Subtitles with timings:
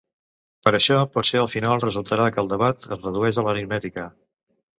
[0.67, 4.09] Per això, potser al final resultarà que el debat es redueix a l’aritmètica.